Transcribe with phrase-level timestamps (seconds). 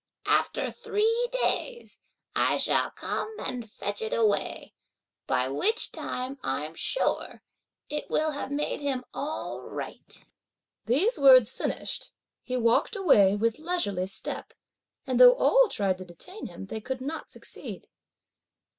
[0.25, 1.99] After three days,
[2.35, 4.73] I shall come and fetch it away;
[5.27, 7.43] by which time, I'm sure,
[7.87, 10.25] it will have made him all right."
[10.87, 14.53] These words finished, he walked away with leisurely step,
[15.05, 17.87] and though all tried to detain him, they could not succeed.